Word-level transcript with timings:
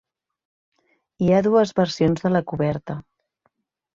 Hi 1.25 1.27
ha 1.35 1.41
dues 1.49 1.75
versions 1.81 2.25
de 2.27 2.33
la 2.37 2.43
coberta. 2.53 2.95